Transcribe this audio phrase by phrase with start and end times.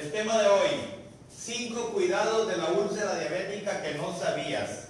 [0.00, 0.70] El tema de hoy,
[1.30, 4.86] cinco cuidados de la úlcera diabética que no sabías.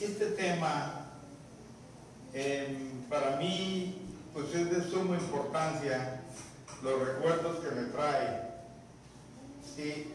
[0.00, 1.06] Este tema
[2.32, 3.94] em, para mí
[4.32, 6.22] pues es de suma importancia
[6.82, 8.40] los recuerdos que me trae.
[9.76, 10.14] Sí,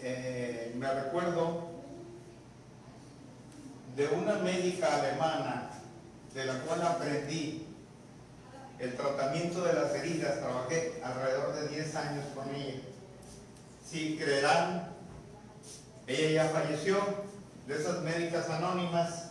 [0.00, 1.68] eh, me recuerdo
[3.94, 5.70] de una médica alemana
[6.34, 7.71] de la cual aprendí
[8.82, 12.80] el tratamiento de las heridas, trabajé alrededor de 10 años con ella.
[13.88, 14.88] Si creerán,
[16.08, 16.98] ella ya falleció,
[17.68, 19.30] de esas médicas anónimas,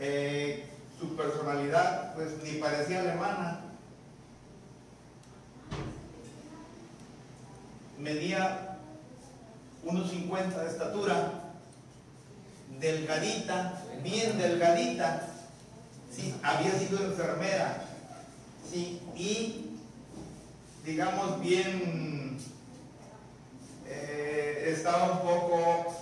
[0.00, 0.68] eh,
[0.98, 3.60] su personalidad pues ni parecía alemana.
[8.00, 8.78] Medía
[9.84, 11.32] unos 50 de estatura,
[12.80, 15.28] delgadita, bien delgadita,
[16.12, 17.85] sí, había sido enfermera,
[18.74, 19.66] y
[20.86, 22.38] digamos bien,
[23.88, 25.94] eh, estaba un poco,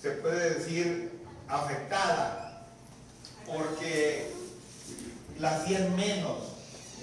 [0.00, 2.66] se puede decir, afectada,
[3.46, 4.32] porque
[5.38, 6.38] la hacían menos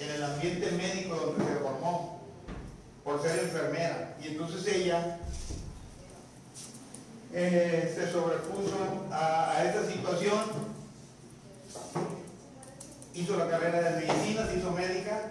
[0.00, 2.20] en el ambiente médico donde se formó,
[3.04, 4.16] por ser enfermera.
[4.20, 5.18] Y entonces ella
[7.32, 10.72] eh, se sobrepuso a, a esta situación,
[13.14, 15.22] hizo la carrera de medicina, se hizo médica,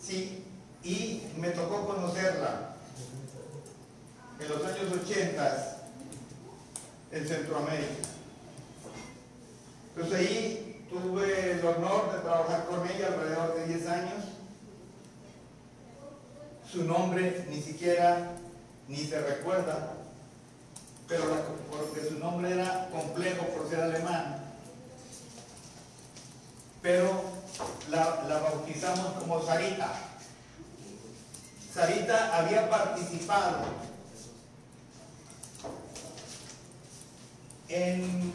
[0.00, 0.44] sí,
[0.82, 2.74] y me tocó conocerla
[4.40, 5.76] en los años 80
[7.12, 8.08] en Centroamérica.
[9.94, 14.24] Entonces ahí tuve el honor de trabajar con ella alrededor de 10 años.
[16.70, 18.32] Su nombre ni siquiera
[18.86, 19.94] ni se recuerda,
[21.08, 21.24] pero
[21.70, 24.37] porque su nombre era complejo por ser alemán.
[26.82, 27.22] Pero
[27.90, 29.92] la, la bautizamos como Sarita.
[31.72, 33.58] Sarita había participado
[37.68, 38.32] en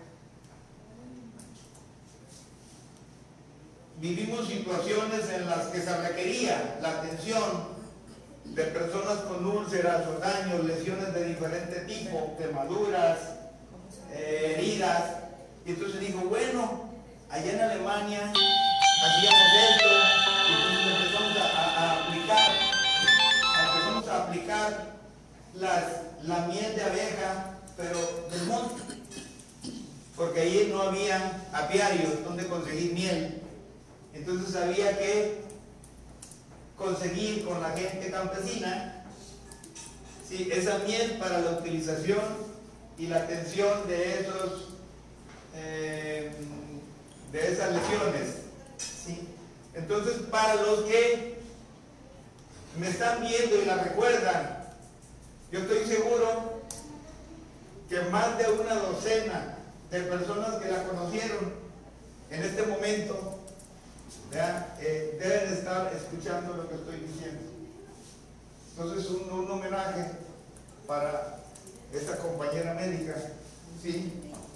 [4.01, 7.81] vivimos situaciones en las que se requería la atención
[8.45, 13.19] de personas con úlceras o daños, lesiones de diferente tipo, quemaduras,
[14.13, 15.17] eh, heridas.
[15.67, 16.90] Y entonces dijo, bueno,
[17.31, 18.33] allá en Alemania
[19.03, 19.89] hacíamos esto,
[20.49, 22.51] y entonces empezamos a, aplicar,
[23.67, 24.71] empezamos a aplicar
[26.23, 28.91] la miel de abeja, pero del monte
[30.21, 33.41] porque ahí no había apiarios donde conseguir miel.
[34.13, 35.41] Entonces había que
[36.77, 39.03] conseguir con la gente campesina
[40.29, 40.51] ¿sí?
[40.53, 42.21] esa miel para la utilización
[42.99, 44.69] y la atención de esos
[45.57, 46.30] eh,
[47.33, 48.35] de esas lesiones.
[48.79, 49.29] ¿sí?
[49.75, 51.39] Entonces, para los que
[52.79, 54.69] me están viendo y la recuerdan,
[55.51, 56.61] yo estoy seguro
[57.89, 59.57] que más de una docena
[59.91, 61.53] de personas que la conocieron
[62.31, 63.39] en este momento
[64.33, 67.43] eh, deben estar escuchando lo que estoy diciendo.
[68.71, 70.13] Entonces, un, un homenaje
[70.87, 71.41] para
[71.93, 73.17] esta compañera médica,
[73.83, 74.13] ¿sí?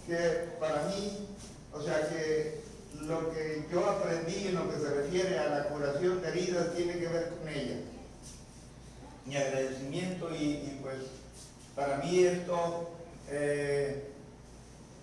[0.06, 1.28] que para mí,
[1.72, 2.63] o sea que
[3.06, 6.98] lo que yo aprendí en lo que se refiere a la curación de heridas tiene
[6.98, 7.76] que ver con ella.
[9.26, 10.96] Mi agradecimiento y, pues
[11.74, 12.90] para mí esto
[13.30, 14.10] eh,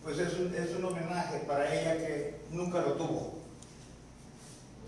[0.03, 3.33] pues es un, es un, homenaje para ella que nunca lo tuvo.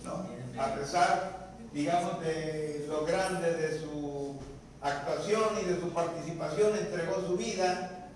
[0.03, 0.27] ¿no?
[0.61, 4.35] A pesar, digamos, de lo grande de su
[4.81, 8.09] actuación y de su participación, entregó su vida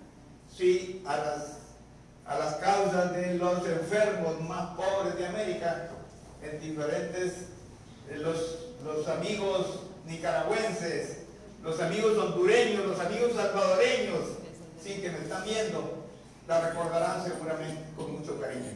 [0.56, 1.57] sí, a, las,
[2.28, 5.88] a las causas de los enfermos más pobres de América,
[6.42, 7.46] en diferentes,
[8.16, 11.18] los, los amigos nicaragüenses,
[11.62, 14.20] los amigos hondureños, los amigos salvadoreños,
[14.82, 16.04] sí, que me están viendo,
[16.46, 18.72] la recordarán seguramente con mucho cariño.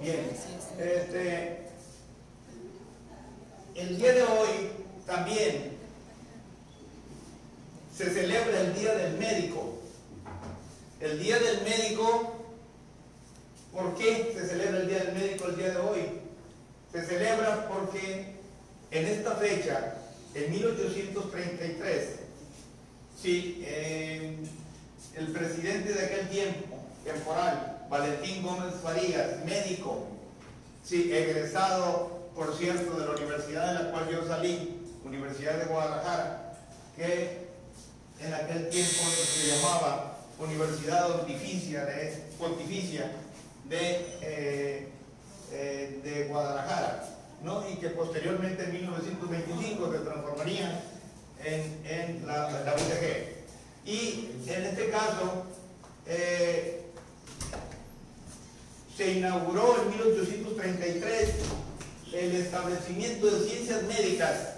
[0.00, 0.30] Bien,
[0.78, 1.66] este,
[3.74, 4.70] el día de hoy
[5.04, 5.76] también
[7.96, 9.78] se celebra el Día del Médico.
[11.00, 12.35] El Día del Médico,
[13.76, 16.00] ¿por qué se celebra el Día del Médico el día de hoy?
[16.90, 18.34] Se celebra porque
[18.90, 19.94] en esta fecha,
[20.34, 22.08] en 1833,
[23.20, 24.36] sí, eh,
[25.14, 30.06] el presidente de aquel tiempo, temporal, Valentín Gómez Farías, médico,
[30.82, 36.54] sí, egresado, por cierto, de la universidad de la cual yo salí, Universidad de Guadalajara,
[36.96, 37.46] que
[38.20, 41.86] en aquel tiempo se llamaba Universidad Pontificia
[42.38, 43.10] Pontificia
[43.68, 44.88] de, eh,
[45.52, 47.08] eh, de Guadalajara,
[47.42, 47.68] ¿no?
[47.68, 50.82] y que posteriormente en 1925 se transformaría
[51.44, 53.36] en, en la, la UTG.
[53.84, 55.44] Y en este caso,
[56.06, 56.82] eh,
[58.96, 61.30] se inauguró en 1833
[62.12, 64.56] el establecimiento de ciencias médicas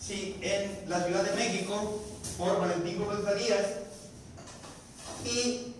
[0.00, 2.02] sí, en la Ciudad de México
[2.38, 3.66] por Valentín Gómez Farías
[5.24, 5.71] y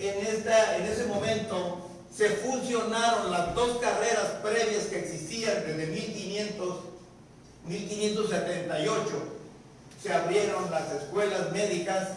[0.00, 6.80] en, esta, en ese momento se fusionaron las dos carreras previas que existían desde 1500,
[7.66, 9.40] 1578
[10.02, 12.08] se abrieron las escuelas médicas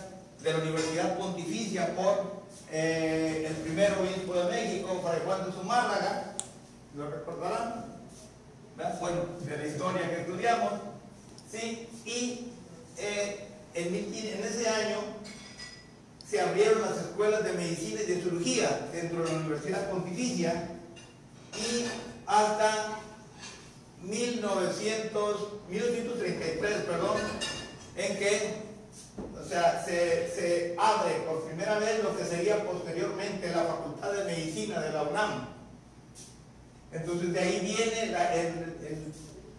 [0.41, 6.33] de la Universidad Pontificia por eh, el primer obispo de México, Fray Juan de Zumárraga,
[6.95, 7.85] ¿lo recordarán?
[8.99, 10.73] Bueno, de la historia que estudiamos,
[11.51, 11.87] ¿sí?
[12.05, 12.47] Y
[12.97, 14.97] eh, en ese año
[16.33, 20.67] se abrieron las escuelas de medicina y de cirugía dentro de la Universidad Pontificia
[21.55, 21.85] y
[22.25, 22.97] hasta
[24.01, 27.17] 1900, 1933, perdón,
[27.97, 28.55] en que
[29.39, 34.79] o sea, se, abre por primera vez lo que sería posteriormente la Facultad de Medicina
[34.79, 35.49] de la UNAM.
[36.93, 38.11] Entonces de ahí viene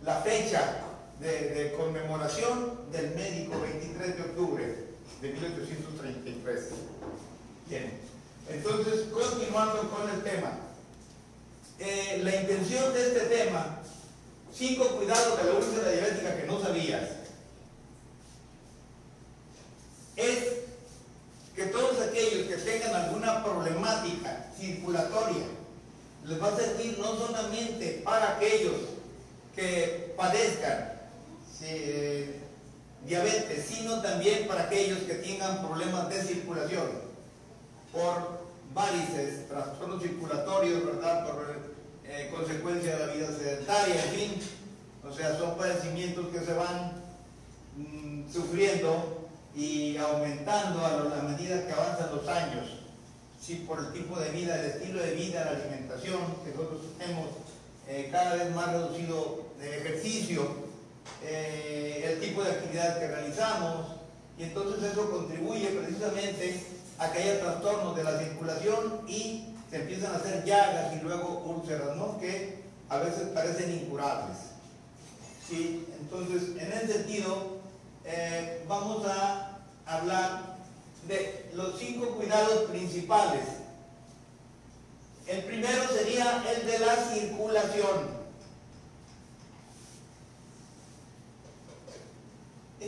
[0.02, 0.80] la, fecha
[1.20, 4.83] de, conmemoración del médico 23 de octubre
[5.24, 6.60] de 1833.
[7.70, 7.98] Bien,
[8.50, 10.58] entonces continuando con el tema.
[11.78, 13.80] Eh, la intención de este tema,
[14.52, 17.10] cinco cuidados de la úlcera diabética que no sabías
[20.16, 20.44] es
[21.56, 25.46] que todos aquellos que tengan alguna problemática circulatoria
[26.26, 28.76] les va a servir no solamente para aquellos
[29.56, 30.92] que padezcan
[31.62, 32.43] eh,
[33.06, 36.86] diabetes, sino también para aquellos que tengan problemas de circulación
[37.92, 40.82] por varices, trastornos circulatorios.
[40.82, 40.94] Por
[42.06, 44.40] eh, consecuencia de la vida sedentaria, en fin.
[45.08, 46.92] O sea, son padecimientos que se van
[47.76, 52.64] mm, sufriendo y aumentando a la medida que avanzan los años,
[53.40, 57.28] si por el tipo de vida, el estilo de vida, la alimentación que nosotros tenemos
[57.86, 60.63] eh, cada vez más reducido de ejercicio,
[61.22, 63.86] eh, el tipo de actividad que realizamos,
[64.38, 66.60] y entonces eso contribuye precisamente
[66.98, 71.42] a que haya trastornos de la circulación y se empiezan a hacer llagas y luego
[71.44, 72.18] úlceras, ¿no?
[72.18, 74.36] que a veces parecen incurables.
[75.48, 75.86] ¿Sí?
[76.00, 77.58] Entonces, en ese sentido,
[78.04, 80.56] eh, vamos a hablar
[81.06, 83.44] de los cinco cuidados principales.
[85.26, 88.13] El primero sería el de la circulación.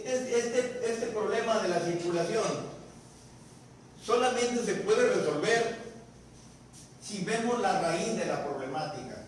[0.07, 2.45] Este, este, problema de la circulación
[4.05, 5.79] solamente se puede resolver
[7.03, 9.25] si vemos la raíz de la problemática.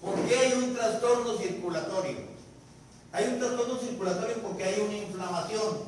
[0.00, 2.18] ¿Por qué hay un trastorno circulatorio?
[3.10, 5.78] Hay un trastorno circulatorio porque hay una inflamación.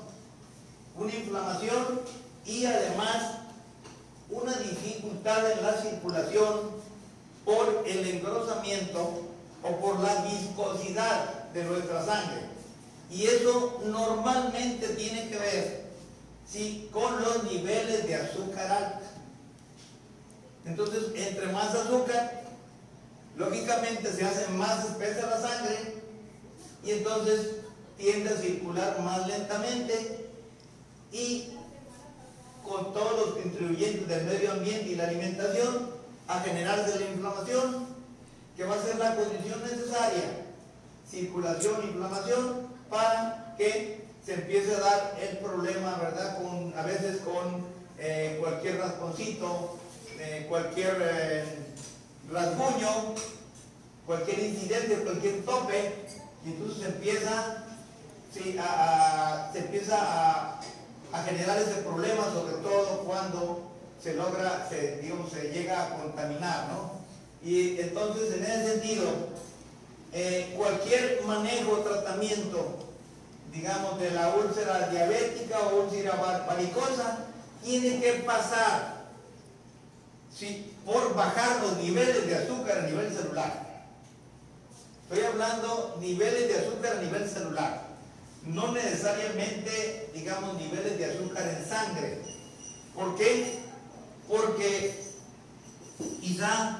[0.97, 2.00] Una inflamación
[2.45, 3.37] y además
[4.29, 6.71] una dificultad en la circulación
[7.45, 9.29] por el engrosamiento
[9.62, 12.50] o por la viscosidad de nuestra sangre.
[13.11, 15.85] Y eso normalmente tiene que ver
[16.49, 16.88] ¿sí?
[16.93, 19.11] con los niveles de azúcar alta.
[20.64, 22.45] Entonces, entre más azúcar,
[23.37, 25.95] lógicamente se hace más espesa la sangre
[26.85, 27.57] y entonces
[27.97, 30.29] tiende a circular más lentamente
[31.12, 31.49] y
[32.62, 35.90] con todos los contribuyentes del medio ambiente y la alimentación
[36.29, 37.87] a generarse la inflamación
[38.57, 40.40] que va a ser la condición necesaria
[41.11, 46.39] circulación, inflamación para que se empiece a dar el problema, ¿verdad?
[46.77, 47.65] A veces con
[47.99, 49.79] eh, cualquier rasponcito,
[50.19, 51.45] eh, cualquier eh,
[52.31, 53.15] rasguño,
[54.07, 55.95] cualquier incidente, cualquier tope,
[56.45, 57.65] y entonces se empieza,
[58.59, 60.61] a, se empieza a,
[61.25, 63.71] generar ese problema, sobre todo cuando
[64.03, 67.01] se logra, se, digamos, se llega a contaminar, ¿no?
[67.43, 69.11] Y entonces, en ese sentido,
[70.12, 72.79] eh, cualquier manejo o tratamiento,
[73.52, 76.14] digamos, de la úlcera diabética o úlcera
[76.47, 77.26] varicosa,
[77.62, 79.05] tiene que pasar
[80.35, 80.73] ¿sí?
[80.85, 83.71] por bajar los niveles de azúcar a nivel celular.
[85.09, 87.83] Estoy hablando niveles de azúcar a nivel celular.
[88.47, 92.23] No necesariamente, digamos, niveles de azúcar en sangre.
[92.95, 93.61] ¿Por qué?
[94.29, 94.99] Porque
[96.21, 96.80] quizá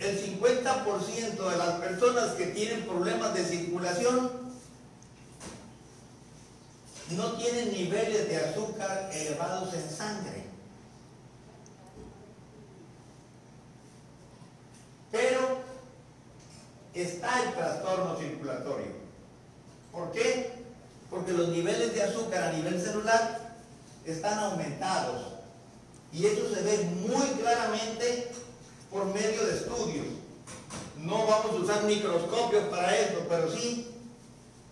[0.00, 4.30] el 50% de las personas que tienen problemas de circulación
[7.10, 10.44] no tienen niveles de azúcar elevados en sangre.
[15.10, 15.58] Pero
[16.94, 18.92] está el trastorno circulatorio.
[19.90, 20.52] ¿Por qué?
[21.10, 23.56] Porque los niveles de azúcar a nivel celular
[24.04, 25.34] están aumentados.
[26.12, 28.30] Y eso se ve muy claramente
[28.90, 30.06] por medio de estudios.
[30.98, 33.88] No vamos a usar microscopios para esto, pero sí,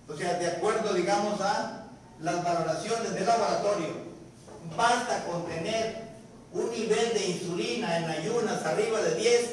[0.09, 1.87] o sea, de acuerdo, digamos, a
[2.21, 3.89] las valoraciones de laboratorio,
[4.77, 6.07] basta con tener
[6.53, 9.51] un nivel de insulina en ayunas arriba de 10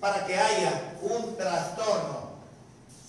[0.00, 2.30] para que haya un trastorno,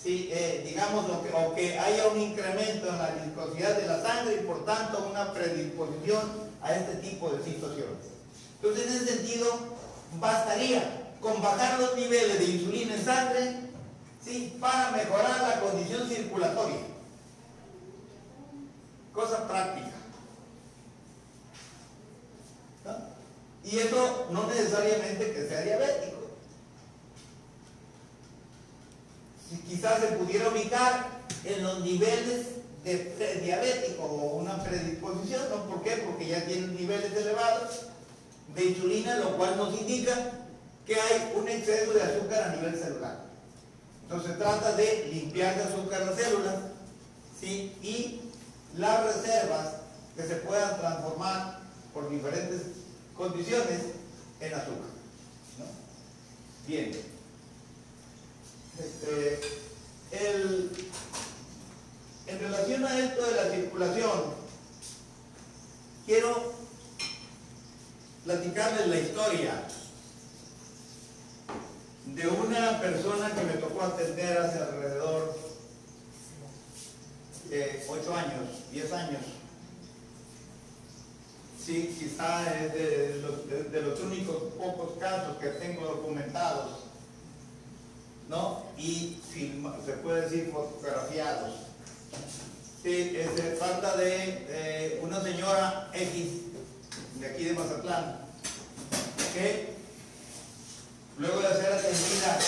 [0.02, 0.30] ¿sí?
[0.32, 4.36] Eh, digamos, o que, o que haya un incremento en la viscosidad de la sangre
[4.42, 8.20] y por tanto una predisposición a este tipo de situaciones.
[8.62, 9.48] Entonces, en ese sentido,
[10.18, 13.56] bastaría con bajar los niveles de insulina en sangre
[14.24, 14.58] ¿sí?
[14.60, 16.80] para mejorar la condición circulatoria.
[19.14, 19.90] Cosa práctica.
[23.64, 26.18] Y eso no necesariamente que sea diabético.
[29.50, 31.08] Si quizás se pudiera ubicar
[31.44, 32.48] en los niveles
[32.84, 35.66] de diabético o una predisposición, ¿no?
[35.66, 35.98] ¿Por qué?
[35.98, 37.90] Porque ya tienen niveles elevados
[38.56, 40.32] de insulina, lo cual nos indica
[40.86, 43.26] que hay un exceso de azúcar a nivel celular.
[44.04, 46.56] Entonces trata de limpiar de azúcar las células
[47.40, 47.76] ¿sí?
[47.82, 48.22] y
[48.76, 49.76] las reservas
[50.16, 51.60] que se puedan transformar
[51.94, 52.62] por diferentes
[53.16, 53.82] condiciones
[54.40, 54.90] en azúcar.
[56.68, 56.92] Bien.
[58.80, 59.40] Este,
[62.28, 64.34] en relación a esto de la circulación,
[66.06, 66.59] quiero
[68.30, 69.64] platicarles la historia
[72.06, 75.36] de una persona que me tocó atender hace alrededor
[77.50, 79.22] de 8 años, 10 años.
[81.66, 86.82] Sí, quizá es de los, únicos pocos casos que tengo documentados,
[88.30, 88.64] ¿no?
[88.78, 91.54] Y se puede decir fotografiados.
[92.84, 96.50] Sí, se trata de una señora X
[97.20, 98.19] de aquí de Mazatlán,
[101.18, 102.40] luego de ser atendida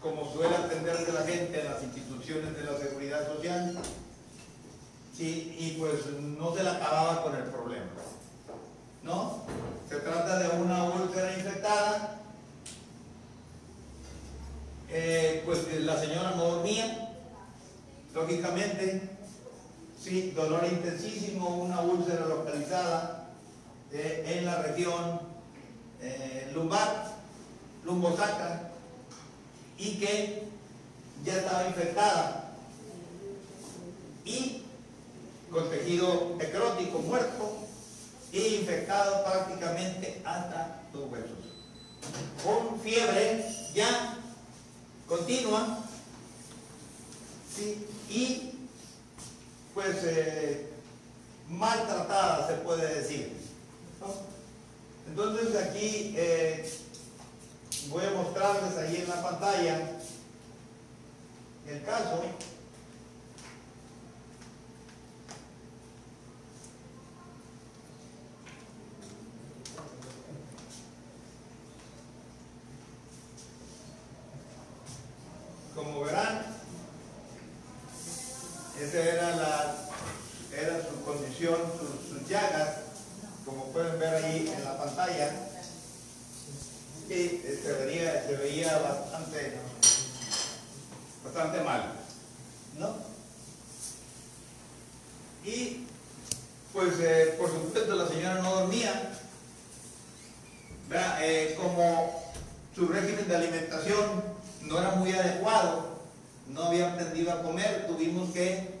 [0.00, 3.76] como suele atenderse la gente en las instituciones de la seguridad social,
[5.18, 7.86] y pues no se la acababa con el problema.
[9.02, 9.42] ¿No?
[9.88, 12.20] Se trata de una úlcera infectada,
[14.90, 17.16] eh, pues la señora no dormía,
[18.14, 19.10] lógicamente,
[20.00, 23.28] sí, dolor intensísimo, una úlcera localizada,
[23.90, 25.27] en la región
[26.00, 27.16] eh, lumbar,
[27.84, 28.70] lumbosacra,
[29.76, 30.42] y que
[31.24, 32.54] ya estaba infectada
[34.24, 34.62] y
[35.50, 37.56] con tejido necrótico muerto
[38.32, 41.38] e infectado prácticamente hasta los huesos.
[42.44, 44.18] Con fiebre ya
[45.06, 45.78] continua
[48.10, 48.52] y
[49.74, 50.70] pues eh,
[51.48, 53.32] maltratada se puede decir.
[55.08, 56.70] Entonces aquí eh,
[57.88, 59.90] voy a mostrarles ahí en la pantalla
[61.66, 62.22] el caso.
[75.74, 76.44] Como verán,
[78.80, 79.74] esa era la
[80.56, 81.56] era su condición,
[82.08, 82.88] sus llagas
[83.48, 85.32] como pueden ver ahí en la pantalla,
[87.08, 89.54] y se veía, se veía bastante,
[91.24, 91.94] bastante mal,
[92.78, 92.96] ¿no?
[95.44, 95.86] Y
[96.74, 99.12] pues eh, por supuesto la señora no dormía,
[101.22, 102.22] eh, como
[102.74, 104.22] su régimen de alimentación
[104.62, 106.00] no era muy adecuado,
[106.48, 108.78] no había aprendido a comer, tuvimos que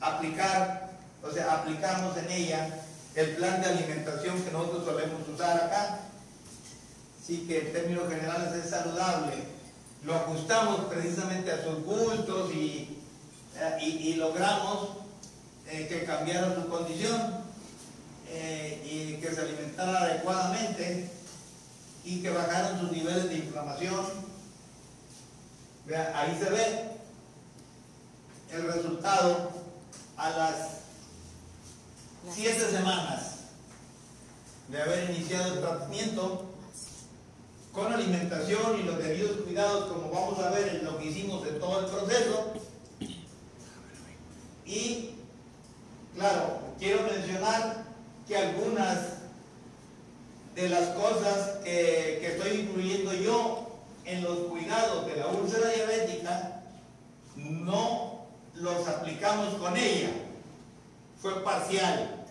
[0.00, 0.90] aplicar,
[1.22, 2.80] o sea, aplicamos en ella
[3.14, 6.00] el plan de alimentación que nosotros solemos usar acá.
[7.24, 9.34] Sí que en términos generales es saludable.
[10.04, 12.98] Lo ajustamos precisamente a sus gustos y,
[13.56, 14.88] eh, logramos
[15.68, 17.44] eh, que cambiara su condición
[18.28, 21.10] eh, y que se alimentara adecuadamente.
[22.06, 24.04] y que bajaron sus niveles de inflamación.
[25.86, 26.90] Vean, ahí se ve
[28.54, 29.50] el resultado
[30.16, 30.54] a las
[32.32, 33.34] siete semanas
[34.68, 36.44] de haber iniciado el tratamiento
[37.72, 41.58] con alimentación y los debidos cuidados, como vamos a ver en lo que hicimos en
[41.58, 42.52] todo el proceso.
[44.64, 45.10] Y,
[46.14, 47.84] claro, quiero mencionar
[48.28, 48.98] que algunas
[50.54, 53.68] de las cosas que, que estoy incluyendo yo
[54.04, 56.62] en los cuidados de la úlcera diabética
[57.36, 58.03] no
[58.56, 60.10] los aplicamos con ella.
[61.20, 62.24] Fue parcial.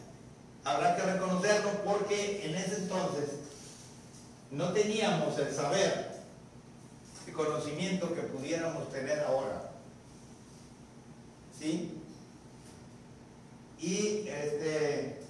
[0.64, 3.30] Habrá que reconocerlo porque en ese entonces
[4.52, 6.14] no teníamos el saber
[7.28, 9.72] y conocimiento que pudiéramos tener ahora.
[11.60, 12.00] ¿Sí?
[13.80, 15.22] Y este,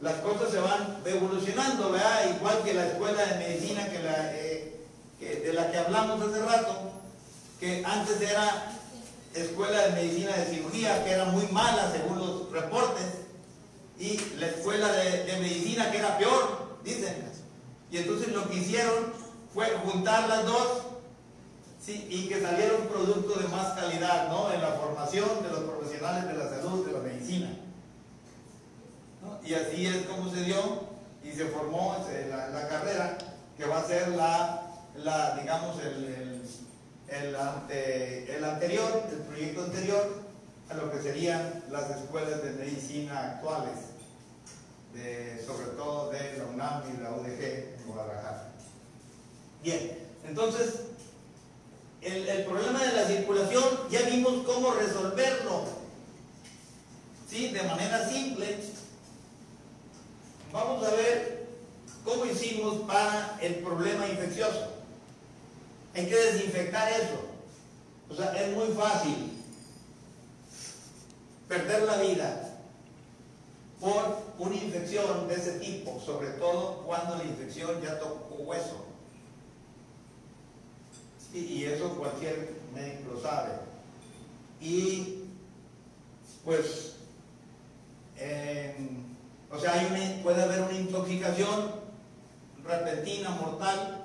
[0.00, 2.34] las cosas se van evolucionando, ¿verdad?
[2.36, 4.80] Igual que la escuela de medicina que la, eh,
[5.20, 6.92] que de la que hablamos hace rato,
[7.60, 8.71] que antes era
[9.34, 13.06] escuela de medicina de cirugía, que era muy mala según los reportes,
[13.98, 17.30] y la escuela de, medicina que era peor, dicen.
[17.90, 19.12] Y entonces lo que hicieron
[19.52, 20.82] fue juntar las dos
[21.80, 22.06] ¿sí?
[22.08, 24.52] y que saliera un producto de más calidad ¿no?
[24.52, 27.50] en la formación de los profesionales de la salud, de la medicina.
[29.22, 29.46] ¿no?
[29.46, 31.96] Y así es como se dio y se formó
[32.52, 33.18] la, carrera
[33.56, 34.62] que va a ser la,
[34.96, 36.31] la digamos, el,
[37.12, 40.22] el, ante, el anterior, el proyecto anterior
[40.70, 43.76] a lo que serían las escuelas de medicina actuales,
[45.46, 48.48] sobre todo de la UNAM y la UDG en Guadalajara.
[49.62, 50.80] Bien, entonces,
[52.00, 55.64] el, el, problema de la circulación ya vimos cómo resolverlo.
[57.28, 57.48] ¿Sí?
[57.48, 58.58] De manera simple.
[60.52, 61.46] Vamos a ver
[62.04, 64.71] cómo hicimos para el problema infeccioso.
[65.94, 67.20] Hay que desinfectar eso.
[68.08, 69.32] O sea, es muy fácil
[71.48, 72.48] perder la vida
[73.80, 78.86] por una infección de ese tipo, sobre todo cuando la infección ya tocó hueso.
[81.34, 83.52] Y eso cualquier médico lo sabe.
[84.60, 85.24] Y
[86.44, 86.92] pues,
[88.18, 88.76] eh,
[89.50, 89.72] o sea,
[90.22, 91.72] puede haber una intoxicación
[92.64, 94.01] repentina, mortal,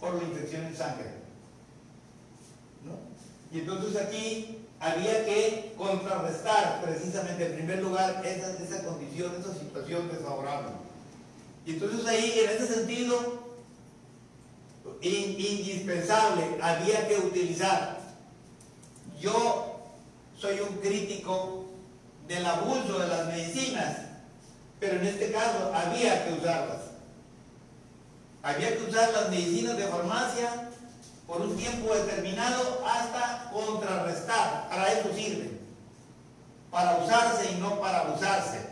[0.00, 1.10] por la infección en sangre.
[2.84, 2.98] ¿no?
[3.56, 10.08] Y entonces aquí había que contrarrestar precisamente en primer lugar esa, esa condición, esa situación
[10.08, 10.70] desfavorable.
[11.66, 13.44] Y entonces ahí, en ese sentido,
[15.02, 18.00] in, indispensable, había que utilizar.
[19.20, 19.80] Yo
[20.38, 21.66] soy un crítico
[22.26, 23.98] del abuso de las medicinas,
[24.78, 26.89] pero en este caso había que usarlas.
[28.42, 30.70] Había que usar las medicinas de farmacia
[31.26, 34.68] por un tiempo determinado hasta contrarrestar.
[34.68, 35.60] Para eso sirve.
[36.70, 38.70] Para usarse y no para abusarse.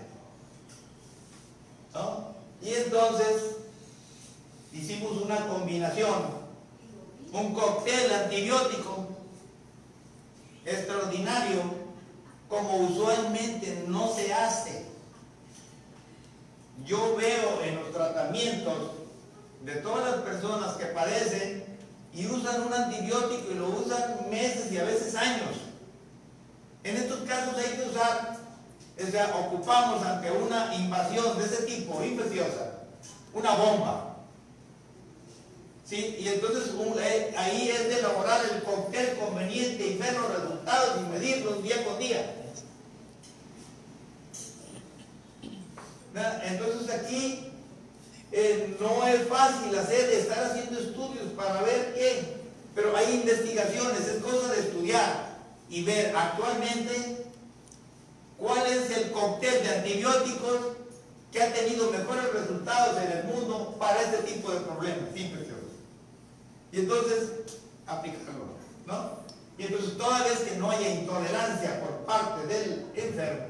[1.94, 2.28] ¿No?
[2.62, 3.56] Y entonces
[4.72, 6.38] hicimos una combinación,
[7.32, 9.06] un cóctel antibiótico
[10.64, 11.62] extraordinario,
[12.48, 14.86] como usualmente no se hace.
[16.84, 18.97] Yo veo en los tratamientos
[19.64, 21.64] de todas las personas que padecen
[22.14, 25.56] y usan un antibiótico y lo usan meses y a veces años.
[26.84, 28.36] En estos casos hay que usar,
[28.96, 32.84] o sea, ocupamos ante una invasión de ese tipo, infecciosa,
[33.34, 34.16] una bomba.
[35.84, 36.16] ¿Sí?
[36.18, 41.12] Y entonces eh, ahí es de elaborar el cóctel conveniente y ver los resultados y
[41.12, 42.34] medirlos día con día.
[46.44, 47.47] Entonces aquí
[48.32, 52.36] eh, no es fácil hacer, estar haciendo estudios para ver qué,
[52.74, 55.38] pero hay investigaciones, es cosa de estudiar
[55.68, 57.26] y ver actualmente
[58.38, 60.60] cuál es el cóctel de antibióticos
[61.32, 65.72] que ha tenido mejores resultados en el mundo para este tipo de problemas infecciosos.
[66.72, 67.30] Y entonces,
[67.86, 68.54] aplicarlo,
[68.86, 69.18] ¿no?
[69.58, 73.46] Y entonces toda vez que no haya intolerancia por parte del enfermo,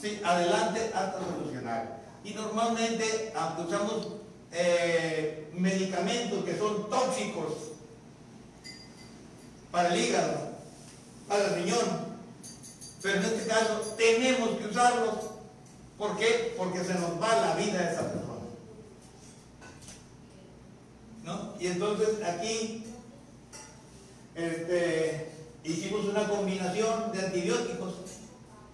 [0.00, 1.95] sí, adelante hasta solucionar.
[2.26, 3.32] Y normalmente,
[3.64, 4.08] usamos
[4.50, 7.52] eh, medicamentos que son tóxicos
[9.70, 10.56] para el hígado,
[11.28, 12.16] para el riñón,
[13.00, 15.14] pero en este caso tenemos que usarlos.
[15.96, 16.52] ¿Por qué?
[16.58, 18.40] Porque se nos va la vida de esa persona.
[21.22, 21.54] ¿No?
[21.60, 22.86] Y entonces aquí
[24.34, 25.30] este,
[25.62, 27.94] hicimos una combinación de antibióticos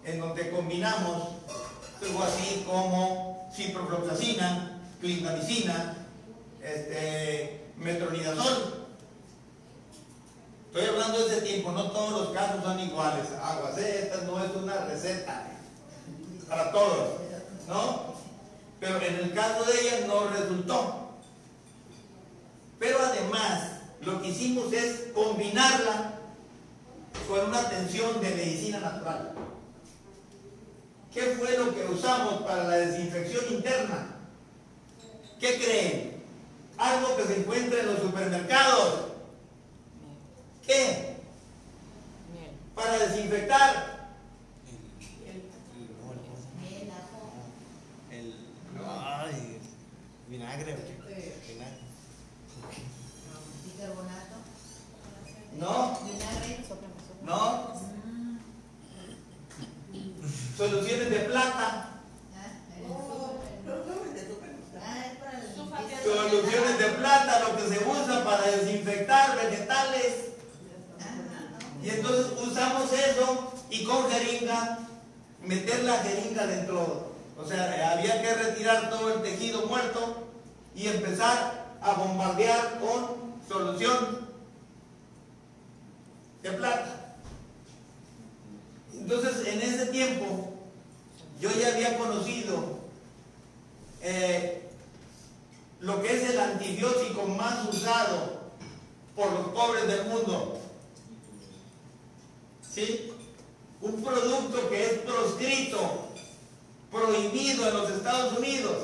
[0.04, 1.28] en donde combinamos
[2.02, 5.94] algo así como ciprofloxacina, clindamicina,
[6.62, 8.86] este, metronidazol.
[10.66, 13.26] Estoy hablando de ese tiempo, no todos los casos son iguales.
[13.42, 15.48] Aguas, esta no es una receta
[16.48, 17.20] para todos,
[17.68, 18.14] ¿no?
[18.80, 21.10] Pero en el caso de ella no resultó.
[22.78, 26.14] Pero además, lo que hicimos es combinarla
[27.28, 29.34] con una atención de medicina natural.
[31.12, 34.16] ¿Qué fue lo que usamos para la desinfección interna?
[35.38, 36.22] ¿Qué creen?
[36.78, 39.12] Algo que se encuentra en los supermercados.
[40.66, 41.16] ¿Qué?
[42.74, 44.08] Para desinfectar.
[48.10, 48.34] El.
[48.88, 49.58] Ay,
[50.28, 50.76] vinagre.
[51.46, 51.78] Vinagre.
[53.66, 54.36] Bicarbonato.
[55.58, 55.98] ¿No?
[56.06, 56.64] Vinagre.
[57.22, 58.01] ¿No?
[60.62, 61.88] Soluciones de plata.
[66.04, 70.14] Soluciones de plata, lo que se usa para desinfectar vegetales.
[71.82, 74.78] Y entonces usamos eso y con jeringa,
[75.40, 77.12] meter la jeringa dentro.
[77.36, 80.28] O sea, había que retirar todo el tejido muerto
[80.76, 84.28] y empezar a bombardear con solución
[86.40, 87.16] de plata.
[88.94, 90.51] Entonces, en ese tiempo,
[91.42, 92.78] yo ya había conocido
[94.00, 94.62] eh,
[95.80, 98.42] lo que es el antibiótico más usado
[99.16, 100.60] por los pobres del mundo.
[102.72, 103.12] ¿Sí?
[103.80, 106.06] Un producto que es proscrito,
[106.92, 108.76] prohibido en los Estados Unidos,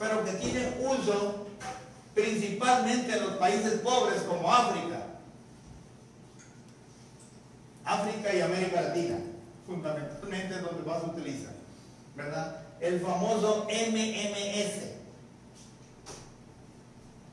[0.00, 1.46] pero que tiene uso
[2.14, 5.06] principalmente en los países pobres como África.
[7.84, 9.18] África y América Latina,
[9.66, 11.50] fundamentalmente donde más se utiliza,
[12.14, 12.62] ¿verdad?
[12.80, 14.94] El famoso MMS.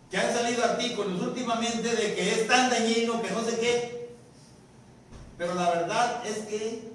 [0.09, 4.15] Que han salido artículos últimamente de que es tan dañino que no sé qué,
[5.37, 6.91] pero la verdad es que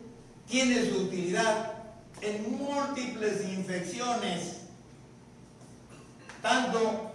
[0.46, 1.72] tiene su utilidad
[2.20, 4.56] en múltiples infecciones,
[6.42, 7.10] tanto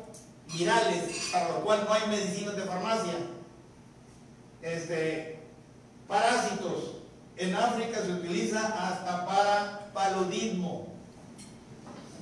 [0.53, 3.13] virales, para lo cual no hay medicinas de farmacia,
[4.61, 5.39] este,
[6.07, 7.00] parásitos.
[7.37, 10.87] En África se utiliza hasta para paludismo,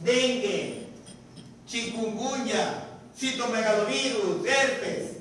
[0.04, 0.88] dengue,
[1.68, 5.18] chikungunya, citomegalovirus, herpes.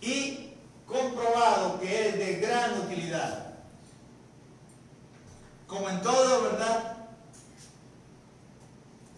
[0.00, 0.54] Y
[0.86, 3.54] comprobado que es de gran utilidad.
[5.66, 6.96] Como en todo, ¿verdad?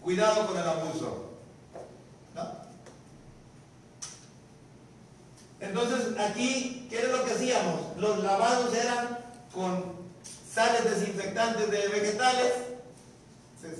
[0.01, 1.32] Cuidado con el abuso.
[5.63, 7.97] Entonces, aquí, ¿qué es lo que hacíamos?
[7.97, 9.17] Los lavados eran
[9.53, 9.93] con
[10.53, 12.53] sales desinfectantes de vegetales,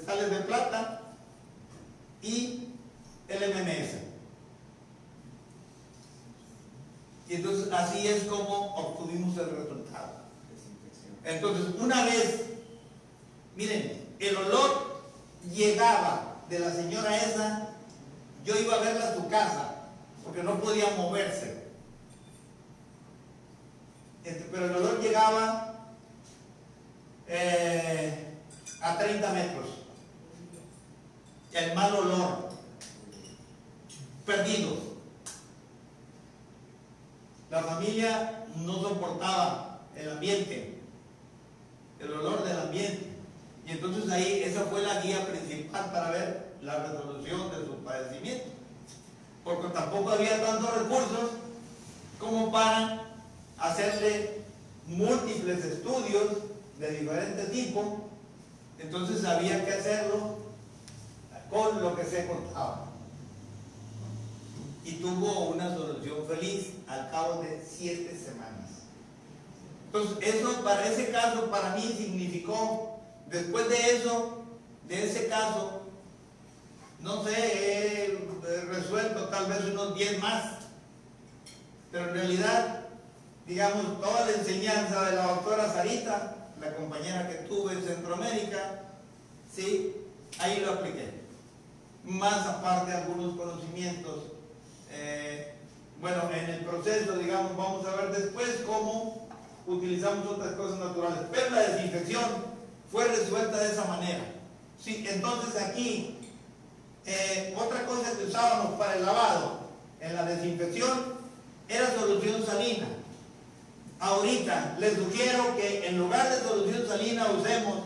[0.06, 1.02] sales de plata
[2.22, 2.70] y
[3.28, 3.96] el MMS.
[7.28, 10.14] Y entonces así es como obtuvimos el resultado.
[11.26, 12.46] Entonces, una vez,
[13.58, 15.04] miren, el olor
[15.54, 17.70] llegaba de la señora esa,
[18.46, 19.90] yo iba a verla a su casa,
[20.24, 21.63] porque no podía moverse.
[24.24, 25.74] Este, pero el olor llegaba
[27.28, 28.38] eh,
[28.82, 29.66] a 30 metros.
[31.52, 32.50] El mal olor.
[34.26, 34.80] Perdidos.
[37.52, 40.80] La familia no soportaba el ambiente,
[42.00, 43.10] el olor del ambiente.
[43.68, 48.46] Y entonces ahí esa fue la guía principal para ver la resolución de su padecimiento.
[49.44, 51.32] Porque tampoco había tantos recursos
[52.18, 53.03] como para
[53.64, 54.42] hacerle
[54.88, 56.26] múltiples estudios
[56.80, 58.10] de diferente tipo.
[58.78, 60.38] Entonces había que hacerlo
[61.50, 62.88] con lo que se contaba.
[64.84, 68.70] Y tuvo una solución feliz al cabo de siete semanas.
[69.86, 73.00] Entonces, eso para ese caso, para mí significó,
[73.30, 74.44] después de eso,
[74.88, 75.84] de ese caso,
[77.00, 78.06] no sé,
[78.46, 80.44] he resuelto tal vez unos 10 más,
[81.92, 82.83] pero en realidad,
[83.48, 88.82] digamos, toda la enseñanza de la doctora Sarita, la compañera que tuve en Centroamérica,
[89.54, 89.96] sí,
[90.40, 91.24] ahí lo apliqué.
[92.06, 94.34] Más aparte algunos conocimientos
[94.96, 95.54] eh,
[96.00, 99.28] bueno, en el proceso, digamos, vamos a ver después cómo
[99.66, 101.22] utilizamos otras cosas naturales.
[101.32, 102.24] Pero la desinfección
[102.92, 104.24] fue resuelta de esa manera.
[104.80, 106.20] Sí, entonces aquí,
[107.06, 109.62] eh, otra cosa que usábamos para el lavado
[110.00, 111.14] en la desinfección
[111.70, 112.88] era solución salina.
[114.04, 117.86] Ahorita les sugiero que en lugar de solución salina usemos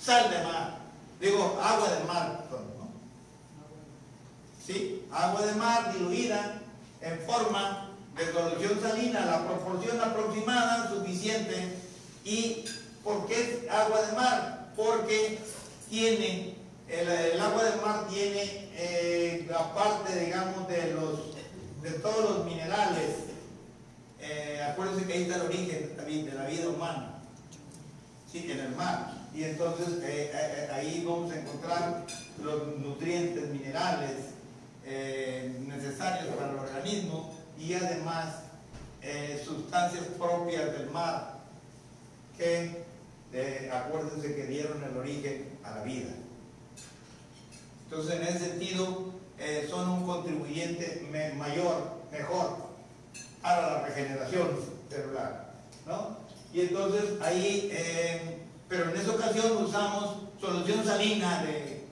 [0.00, 0.78] sal de mar.
[1.20, 2.88] Digo, agua de mar, ¿no?
[4.64, 5.04] ¿Sí?
[5.10, 6.62] Agua de mar diluida
[7.00, 11.74] en forma de solución salina, la proporción aproximada suficiente.
[12.24, 12.64] ¿Y
[13.02, 14.72] por qué agua de mar?
[14.76, 15.40] Porque
[15.90, 16.54] tiene,
[16.86, 21.18] el, agua de mar tiene, eh, aparte, digamos, de, los,
[21.82, 23.29] de todos los minerales,
[24.20, 27.18] eh, acuérdense que ahí está el origen de la vida humana,
[28.30, 28.50] ¿sí?
[28.50, 29.12] en el mar.
[29.34, 32.06] Y entonces eh, ahí vamos a encontrar
[32.42, 34.30] los nutrientes, minerales
[35.66, 38.40] necesarios para el organismo y además
[39.44, 41.38] sustancias propias del mar
[42.36, 42.82] que
[43.72, 46.10] acuérdense que dieron el origen a la vida.
[47.90, 52.69] Entonces, en ese sentido, eh, son un contribuyente mayor, mejor,
[53.42, 54.48] para la regeneración
[54.88, 55.52] celular.
[55.86, 56.16] ¿no?
[56.52, 61.86] Y entonces ahí, eh, pero en esa ocasión usamos solución salina de,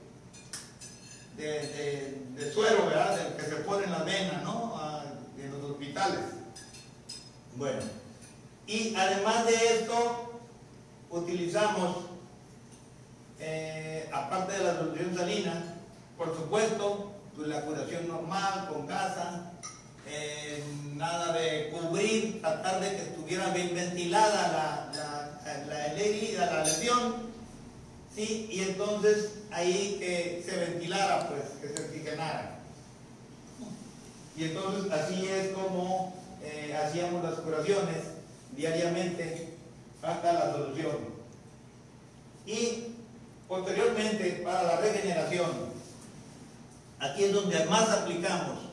[1.36, 3.36] de, suero, ¿verdad?
[3.36, 4.74] que se pone en la vena, ¿no?
[4.76, 5.04] Ah,
[5.38, 6.20] en los hospitales.
[7.56, 7.80] Bueno,
[8.66, 10.40] y además de esto,
[11.10, 12.04] utilizamos,
[13.40, 15.74] eh, aparte de la solución salina,
[16.16, 19.52] por supuesto, pues, la curación normal, con gasa,
[20.10, 20.62] eh,
[20.96, 24.90] nada de cubrir, tratar de que estuviera bien ventilada
[25.66, 27.14] la, herida, la lesión,
[28.14, 28.48] ¿sí?
[28.50, 32.58] y entonces ahí que se ventilara, pues, que se oxigenara.
[34.36, 37.98] Y entonces así es como eh, hacíamos las curaciones
[38.56, 39.54] diariamente
[40.02, 40.96] hasta la solución.
[42.46, 42.94] Y
[43.48, 45.50] posteriormente, para la regeneración,
[47.00, 48.67] aquí es donde más aplicamos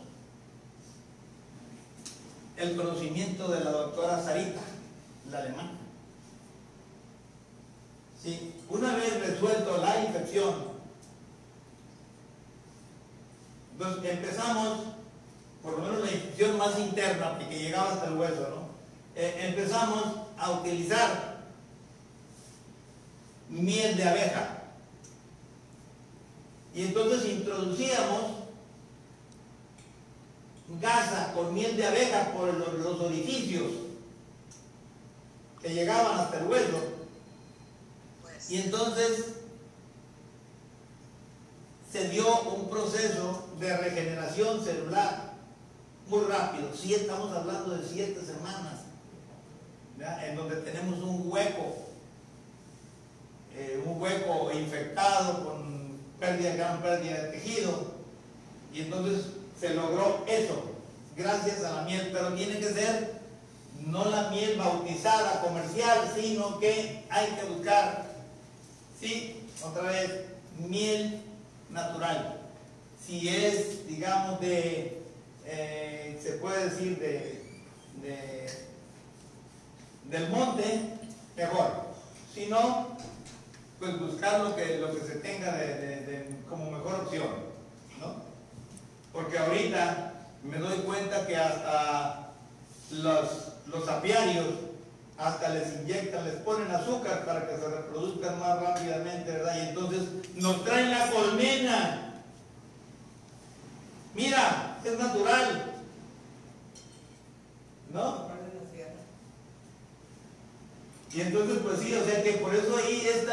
[2.58, 4.62] el conocimiento de la doctora Sarita,
[5.32, 5.72] la alemana.
[8.22, 10.76] Sí, una vez resuelto la infección,
[13.74, 14.80] entonces empezamos,
[15.62, 18.66] por lo menos la infección más interna, que llegaba hasta el hueso, ¿no?
[19.16, 20.04] Eh, empezamos
[20.38, 21.36] a utilizar
[23.50, 24.64] miel de abeja.
[26.74, 28.45] Y entonces introducíamos
[30.82, 33.72] gasa con miel de abeja por los, orificios
[35.62, 36.80] que llegaban hasta el hueso.
[38.50, 39.26] Y entonces
[41.92, 45.34] se dio un proceso de regeneración celular
[46.08, 46.74] muy rápido.
[46.76, 48.82] Si estamos hablando de siete semanas
[50.24, 51.78] en donde tenemos un hueco,
[53.56, 57.96] eh, un hueco infectado con pérdida, gran pérdida de tejido,
[58.74, 59.28] y entonces
[59.60, 60.64] se logró eso,
[61.16, 63.16] gracias a la miel, pero tiene que ser
[63.86, 68.06] no la miel bautizada, comercial, sino que hay que buscar,
[69.00, 70.12] sí, otra vez,
[70.58, 71.22] miel
[71.70, 72.42] natural.
[73.06, 75.02] Si es, digamos, de,
[75.46, 77.46] eh, se puede decir de
[80.10, 80.82] del monte,
[81.36, 81.72] mejor.
[82.34, 82.98] Si no,
[83.80, 87.55] pues buscar lo que, lo que se tenga de, como mejor opción.
[89.16, 90.12] Porque ahorita
[90.44, 92.34] me doy cuenta que hasta
[92.92, 93.30] los,
[93.68, 94.46] los apiarios
[95.18, 99.56] hasta les inyectan, les ponen azúcar para que se reproduzcan más rápidamente, ¿verdad?
[99.56, 100.02] Y entonces
[100.36, 102.14] nos traen la colmena.
[104.14, 105.72] Mira, es natural.
[107.94, 108.36] ¿No?
[111.14, 113.24] Y entonces, pues sí, o sea que por eso ahí es,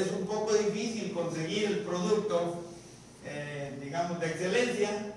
[0.00, 2.64] es un poco difícil conseguir el producto,
[3.26, 5.14] eh, digamos, de excelencia,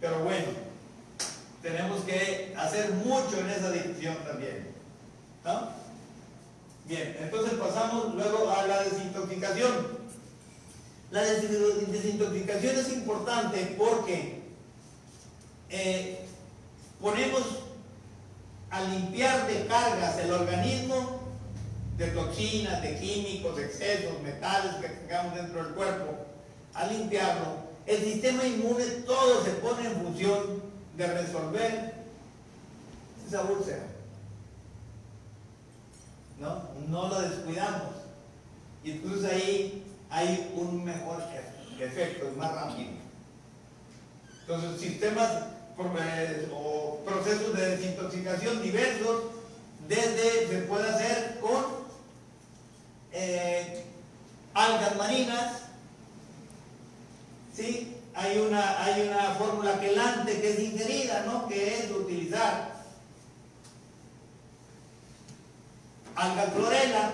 [0.00, 0.46] pero bueno,
[1.62, 4.68] tenemos que hacer mucho en esa dirección también.
[5.44, 5.70] ¿no?
[6.86, 9.98] Bien, entonces pasamos luego a la desintoxicación.
[11.10, 14.42] La desintoxicación es importante porque
[15.70, 16.26] eh,
[17.00, 17.42] ponemos
[18.70, 21.18] a limpiar de cargas el organismo
[21.96, 26.26] de toxinas, de químicos, de excesos, metales que tengamos dentro del cuerpo,
[26.72, 30.62] a limpiarlo, el sistema inmune todo se pone en función
[30.96, 31.94] de resolver
[33.26, 33.86] esa úlcera.
[36.38, 36.62] ¿No?
[36.88, 37.94] No lo descuidamos.
[38.84, 41.22] Y entonces ahí hay un mejor
[41.80, 42.90] efecto, es más rápido.
[44.40, 45.30] Entonces, sistemas
[46.52, 49.24] o procesos de desintoxicación diversos,
[49.88, 51.64] desde se puede hacer con
[53.12, 53.84] eh,
[54.54, 55.62] algas marinas,
[57.58, 57.96] ¿sí?
[58.14, 61.48] Hay una, hay una fórmula quelante que es ingerida, ¿no?
[61.48, 62.72] Que es utilizar
[66.14, 67.10] alga clorela,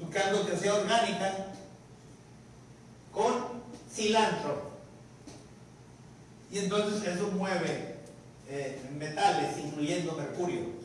[0.00, 1.46] buscando que sea orgánica,
[3.92, 4.68] cilantro.
[6.52, 7.96] Y entonces eso mueve
[8.48, 10.78] eh, metales, incluyendo mercurio.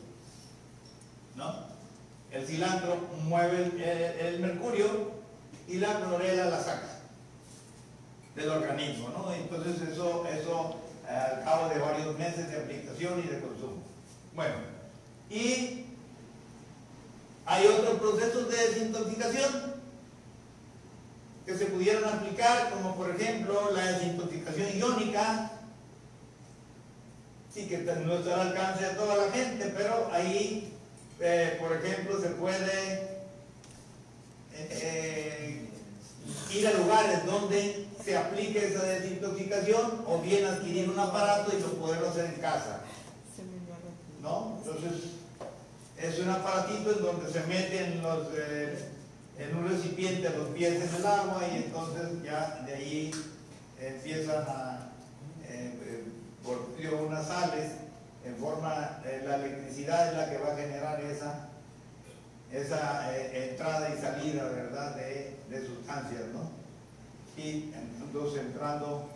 [1.36, 1.54] ¿No?
[2.32, 5.12] El cilantro mueve el, mercurio
[5.68, 6.93] y la clorela la saca
[8.44, 9.32] del organismo, ¿no?
[9.32, 10.76] Entonces eso, eso
[11.08, 13.82] eh, al cabo de varios meses de aplicación y de consumo.
[14.34, 14.54] Bueno,
[15.30, 15.86] y
[17.46, 19.74] hay otros procesos de desintoxicación
[21.46, 25.50] que se pudieran aplicar, como por ejemplo la desintoxicación iónica,
[27.52, 30.72] sí que no está al alcance de toda la gente, pero ahí,
[31.20, 33.20] eh, por ejemplo, se puede
[34.54, 35.68] eh,
[36.52, 42.08] ir a lugares donde se aplique esa desintoxicación o bien adquirir un aparato y poderlo
[42.08, 42.80] hacer en casa.
[44.22, 44.58] ¿No?
[44.64, 45.10] Entonces,
[45.98, 48.78] es un aparatito en donde se meten los, eh,
[49.38, 53.10] en un recipiente los pies en el agua y entonces ya de ahí
[53.80, 54.90] empiezan a,
[55.48, 56.04] eh,
[56.42, 56.74] por
[57.06, 57.72] unas sales,
[58.24, 61.48] en forma, eh, la electricidad es la que va a generar esa,
[62.54, 65.34] esa entrada y salida, ¿verdad?, de,
[65.66, 66.50] sustancias, ¿no?
[67.40, 69.08] Y entonces entrando,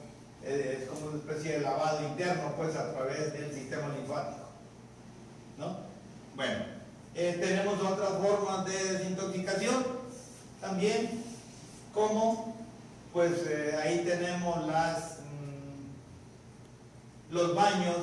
[0.44, 4.46] es como una especie de lavado interno, pues, a través del sistema linfático,
[5.58, 5.78] ¿no?
[6.36, 6.64] Bueno,
[7.14, 9.84] eh, tenemos otras formas de desintoxicación
[10.60, 11.24] también,
[11.92, 12.56] como
[13.12, 17.96] pues eh, ahí tenemos las, mm, los baños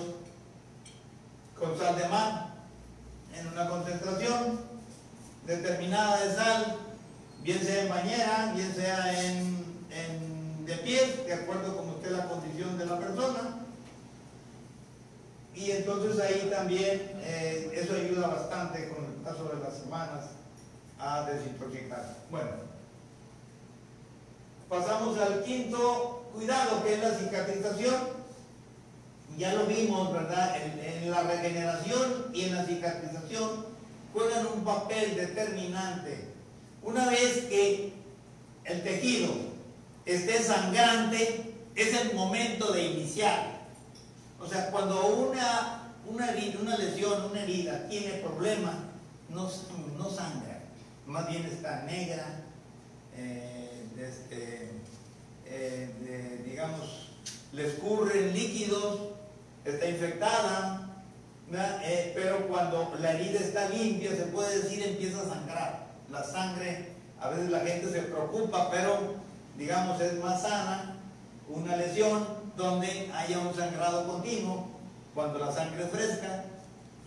[1.58, 2.48] con sal de mar
[3.34, 4.75] en una concentración
[5.46, 6.78] determinada de sal,
[7.42, 12.78] bien sea en bañera, bien sea en, de pie, de acuerdo con usted la condición
[12.78, 13.66] de la persona
[15.56, 20.26] y entonces ahí también eh, eso ayuda bastante con el paso de las semanas
[21.00, 22.18] a desintoxicar.
[22.30, 22.52] Bueno,
[24.68, 28.26] pasamos al quinto cuidado que es la cicatrización.
[29.38, 30.56] Ya lo vimos, ¿verdad?
[30.62, 33.75] En, la regeneración y en la cicatrización
[34.16, 36.30] juegan un papel determinante.
[36.82, 37.94] Una vez que
[38.64, 39.34] el tejido
[40.06, 43.56] esté sangrante, es el momento de iniciar
[44.46, 46.28] o sea, cuando una, una,
[46.62, 48.74] una lesión, una herida tiene problema,
[49.30, 49.50] no,
[49.98, 50.62] no sangra,
[51.08, 52.44] más bien está negra,
[53.18, 54.72] eh, este,
[55.48, 57.10] eh, digamos,
[57.54, 59.14] le escurren líquidos,
[59.64, 60.95] está infectada,
[61.54, 65.86] eh, pero cuando la herida está limpia, se puede decir, empieza a sangrar.
[66.12, 69.16] La sangre, a veces la gente se preocupa, pero
[69.58, 70.96] digamos es más sana
[71.48, 72.28] una lesión
[72.58, 74.68] donde haya un sangrado continuo,
[75.14, 76.46] cuando la sangre es fresca,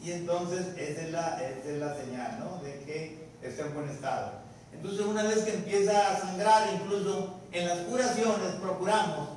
[0.03, 2.63] y entonces esa es la, es la señal ¿no?
[2.63, 4.33] de que está en buen estado.
[4.73, 9.31] Entonces una vez que empieza a sangrar, incluso en las curaciones procuramos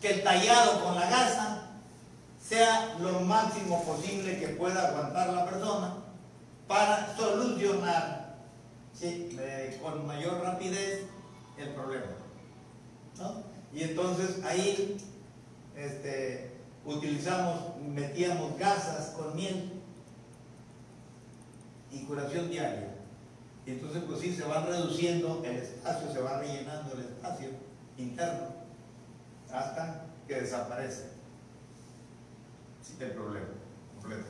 [0.00, 1.47] que el tallado con la gasa
[2.48, 5.96] sea lo máximo posible que pueda aguantar la persona
[6.66, 8.36] para solucionar
[9.82, 11.04] con mayor rapidez
[11.58, 12.06] el problema.
[13.18, 13.42] ¿no?
[13.72, 14.96] Y entonces ahí
[15.76, 16.52] este,
[16.86, 19.70] utilizamos, metíamos gasas con miel
[21.92, 22.94] y curación diaria.
[23.66, 27.50] Y entonces pues sí, se va reduciendo el espacio, se va rellenando el espacio
[27.98, 28.48] interno
[29.52, 31.17] hasta que desaparece
[33.00, 33.46] el problema
[34.00, 34.26] completo.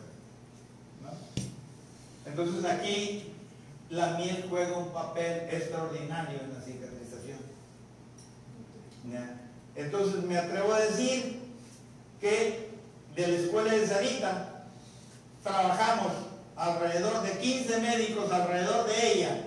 [2.27, 3.33] Entonces aquí
[3.90, 7.38] la miel juega un papel extraordinario en la cicatrización.
[9.75, 11.40] Entonces me atrevo a decir
[12.21, 12.68] que
[13.14, 14.64] de la escuela de Sarita
[15.42, 16.12] trabajamos
[16.57, 19.44] alrededor de 15 médicos alrededor de ella,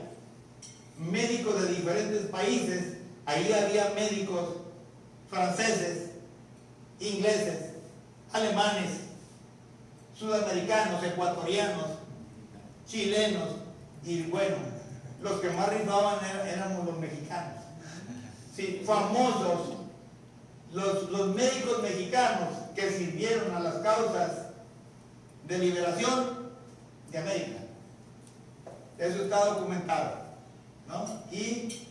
[0.98, 4.56] médicos de diferentes países, ahí había médicos
[5.30, 6.12] franceses,
[7.00, 7.72] ingleses,
[8.32, 9.01] alemanes,
[10.14, 11.88] sudamericanos, ecuatorianos,
[12.88, 13.50] chilenos,
[14.04, 14.58] y bueno,
[15.22, 17.62] los que más rifaban éramos los mexicanos.
[18.56, 19.82] Sí, famosos
[20.74, 24.48] los, médicos mexicanos que sirvieron a las causas
[25.48, 26.52] de liberación
[27.12, 27.60] de América.
[28.98, 30.22] Eso está documentado.
[30.88, 31.24] ¿no?
[31.32, 31.88] Y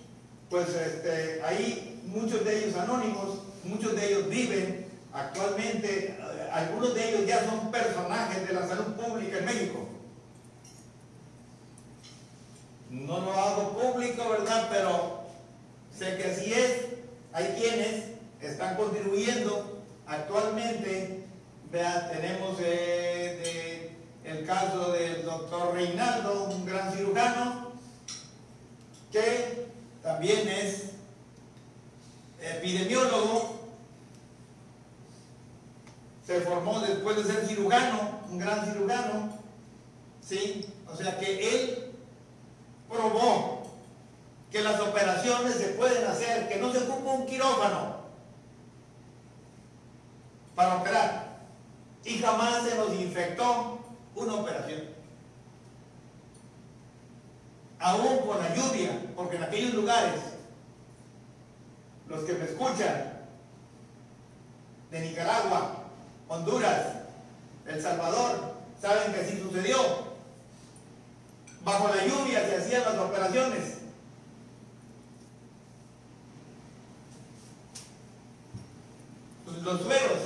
[0.48, 4.80] pues este, ahí muchos de ellos anónimos, muchos de ellos viven
[5.12, 9.88] actualmente, eh, algunos de ellos ya son personajes de la salud pública en México.
[12.90, 14.68] No lo hago público, ¿verdad?
[14.70, 15.22] Pero
[15.96, 16.86] sé que así es.
[17.32, 18.04] Hay quienes
[18.40, 19.78] están contribuyendo.
[20.06, 21.24] Actualmente,
[21.70, 23.94] vea, tenemos eh,
[24.24, 27.70] el caso del doctor Reinaldo, un gran cirujano,
[29.12, 29.68] que
[30.02, 30.90] también es
[32.40, 33.61] epidemiólogo
[37.61, 39.32] cirujano, un gran cirujano,
[40.20, 40.66] ¿sí?
[40.90, 41.92] O sea que él
[42.88, 43.62] probó
[44.50, 48.00] que las operaciones se pueden hacer, que no se ocupa un quirófano
[50.54, 51.30] para operar.
[52.04, 53.78] Y jamás se nos infectó
[54.14, 54.82] una operación.
[57.78, 60.20] Aún con la lluvia, porque en aquellos lugares,
[62.08, 63.20] los que me escuchan,
[64.90, 65.80] de Nicaragua,
[66.30, 66.86] Honduras,
[67.66, 69.76] El Salvador, saben que así sucedió.
[71.64, 73.78] Bajo la lluvia se hacían las operaciones.
[79.44, 80.18] Pues los sueros,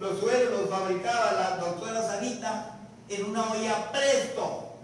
[0.00, 2.76] los sueros los fabricaba la doctora Sanita
[3.08, 4.76] en una olla presto.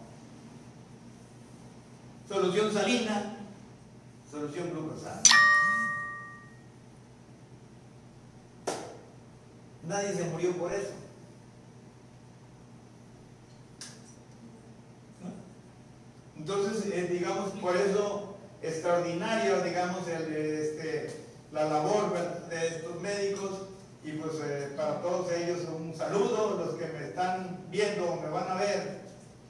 [2.27, 3.37] Solución salina,
[4.31, 5.23] solución glucosada.
[9.99, 10.93] Nadie se murió por eso.
[16.37, 21.11] Entonces, eh, digamos, por eso extraordinario, digamos, este,
[21.51, 22.13] la labor
[22.49, 23.51] de estos médicos
[24.05, 28.29] y pues eh, para todos ellos un saludo, los que me están viendo o me
[28.29, 29.01] van a ver,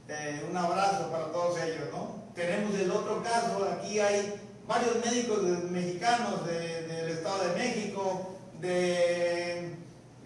[0.08, 2.22] eh, un abrazo para todos ellos, ¿no?
[2.34, 9.57] Tenemos el otro caso, aquí hay varios médicos mexicanos del Estado de México, de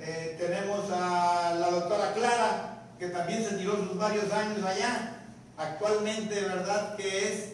[0.05, 5.20] eh, tenemos a la doctora Clara, que también se tiró sus varios años allá.
[5.57, 6.96] Actualmente, ¿verdad?
[6.96, 7.53] Que es,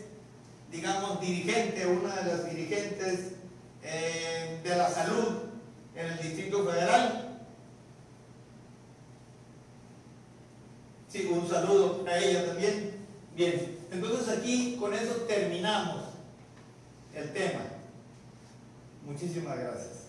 [0.71, 3.33] digamos, dirigente, una de las dirigentes
[3.83, 5.43] eh, de la salud
[5.95, 7.39] en el Distrito Federal.
[11.09, 12.97] Sí, un saludo a ella también.
[13.35, 16.03] Bien, entonces aquí con eso terminamos
[17.15, 17.61] el tema.
[19.05, 20.08] Muchísimas gracias.